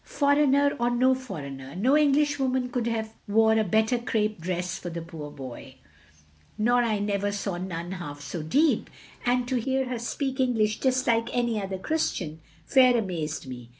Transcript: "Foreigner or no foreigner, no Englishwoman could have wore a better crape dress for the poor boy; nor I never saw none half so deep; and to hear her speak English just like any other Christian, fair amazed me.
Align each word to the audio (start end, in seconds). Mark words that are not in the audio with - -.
"Foreigner 0.03 0.75
or 0.79 0.89
no 0.89 1.13
foreigner, 1.13 1.75
no 1.75 1.95
Englishwoman 1.95 2.69
could 2.69 2.87
have 2.87 3.13
wore 3.27 3.53
a 3.53 3.63
better 3.63 3.99
crape 3.99 4.41
dress 4.41 4.75
for 4.79 4.89
the 4.89 4.99
poor 4.99 5.29
boy; 5.29 5.75
nor 6.57 6.81
I 6.81 6.97
never 6.97 7.31
saw 7.31 7.57
none 7.57 7.91
half 7.91 8.19
so 8.19 8.41
deep; 8.41 8.89
and 9.27 9.47
to 9.47 9.57
hear 9.57 9.85
her 9.89 9.99
speak 9.99 10.39
English 10.39 10.79
just 10.79 11.05
like 11.05 11.29
any 11.37 11.61
other 11.61 11.77
Christian, 11.77 12.41
fair 12.65 12.97
amazed 12.97 13.45
me. 13.45 13.69